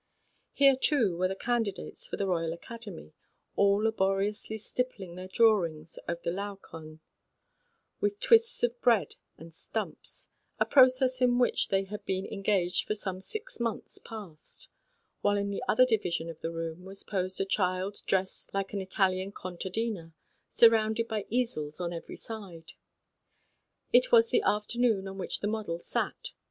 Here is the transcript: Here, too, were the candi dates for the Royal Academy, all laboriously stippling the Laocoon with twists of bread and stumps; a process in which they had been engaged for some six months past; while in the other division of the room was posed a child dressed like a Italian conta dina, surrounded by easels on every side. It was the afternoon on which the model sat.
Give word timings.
Here, 0.53 0.75
too, 0.75 1.15
were 1.15 1.27
the 1.27 1.35
candi 1.35 1.71
dates 1.75 2.07
for 2.07 2.17
the 2.17 2.25
Royal 2.25 2.53
Academy, 2.53 3.13
all 3.55 3.75
laboriously 3.83 4.57
stippling 4.57 5.13
the 5.13 5.29
Laocoon 6.25 6.99
with 7.99 8.19
twists 8.19 8.63
of 8.63 8.81
bread 8.81 9.13
and 9.37 9.53
stumps; 9.53 10.29
a 10.59 10.65
process 10.65 11.21
in 11.21 11.37
which 11.37 11.67
they 11.67 11.83
had 11.83 12.03
been 12.07 12.25
engaged 12.25 12.87
for 12.87 12.95
some 12.95 13.21
six 13.21 13.59
months 13.59 13.99
past; 13.99 14.69
while 15.21 15.37
in 15.37 15.51
the 15.51 15.63
other 15.67 15.85
division 15.85 16.29
of 16.31 16.41
the 16.41 16.49
room 16.49 16.83
was 16.83 17.03
posed 17.03 17.39
a 17.39 17.45
child 17.45 18.01
dressed 18.07 18.51
like 18.55 18.73
a 18.73 18.79
Italian 18.79 19.31
conta 19.31 19.69
dina, 19.71 20.15
surrounded 20.47 21.07
by 21.07 21.27
easels 21.29 21.79
on 21.79 21.93
every 21.93 22.15
side. 22.17 22.73
It 23.93 24.11
was 24.11 24.29
the 24.31 24.41
afternoon 24.41 25.07
on 25.07 25.19
which 25.19 25.41
the 25.41 25.47
model 25.47 25.77
sat. 25.77 26.31